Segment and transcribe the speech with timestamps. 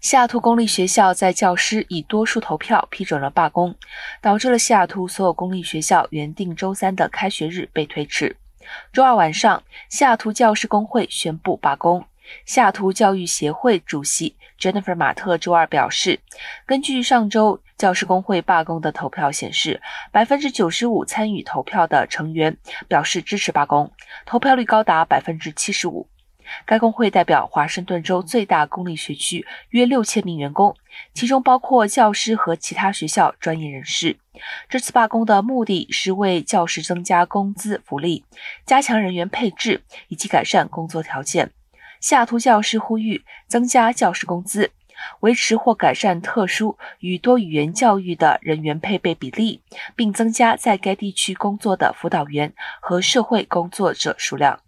[0.00, 3.74] 西雅图公立学校在教师以多数投票批准了罢工，
[4.20, 8.36] 导致了西雅图所有公立学校原定周三的开学日被推迟。
[8.92, 12.04] 周二晚上，西雅图教师工会宣布罢工。
[12.44, 16.20] 西雅图教育协会主席 Jennifer 马特周二表示，
[16.64, 19.80] 根据上周教师工会罢工的投票显示，
[20.12, 22.56] 百分之九十五参与投票的成员
[22.86, 23.90] 表示支持罢工，
[24.24, 26.06] 投票率高达百分之七十五。
[26.66, 30.74] 该工会代表华盛顿州最大公立学区约六千名员工，
[31.14, 34.16] 其中包括教师和其他学校专业人士。
[34.68, 38.24] 这次罢工的目的是为教师增加工资福利、
[38.64, 41.50] 加强人员配置以及改善工作条件。
[42.00, 44.70] 西雅图教师呼吁增加教师工资，
[45.20, 49.60] 维持或改善特殊与多语言教育的人员配备比例，
[49.96, 54.60] 并增加在该地区工作的辅导员和社会工作者数量。